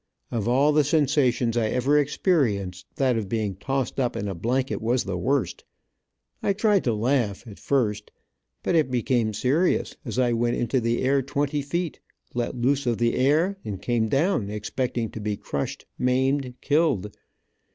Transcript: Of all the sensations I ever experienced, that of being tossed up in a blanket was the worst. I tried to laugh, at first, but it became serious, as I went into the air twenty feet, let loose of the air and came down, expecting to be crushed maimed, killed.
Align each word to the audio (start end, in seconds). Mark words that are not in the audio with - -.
Of 0.31 0.47
all 0.47 0.71
the 0.73 0.83
sensations 0.83 1.55
I 1.55 1.67
ever 1.67 1.95
experienced, 1.99 2.87
that 2.95 3.17
of 3.17 3.29
being 3.29 3.53
tossed 3.55 3.99
up 3.99 4.15
in 4.15 4.27
a 4.27 4.33
blanket 4.33 4.81
was 4.81 5.03
the 5.03 5.15
worst. 5.15 5.63
I 6.41 6.53
tried 6.53 6.83
to 6.85 6.93
laugh, 6.95 7.45
at 7.45 7.59
first, 7.59 8.09
but 8.63 8.73
it 8.73 8.89
became 8.89 9.31
serious, 9.31 9.95
as 10.03 10.17
I 10.17 10.33
went 10.33 10.57
into 10.57 10.79
the 10.81 11.03
air 11.03 11.21
twenty 11.21 11.61
feet, 11.61 11.99
let 12.33 12.57
loose 12.57 12.87
of 12.87 12.97
the 12.97 13.13
air 13.13 13.59
and 13.63 13.79
came 13.79 14.09
down, 14.09 14.49
expecting 14.49 15.11
to 15.11 15.19
be 15.19 15.37
crushed 15.37 15.85
maimed, 15.99 16.55
killed. 16.61 17.11